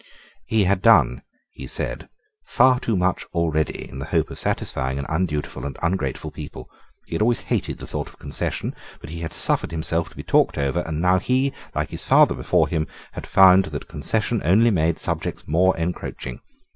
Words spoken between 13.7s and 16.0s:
concession only made subjects more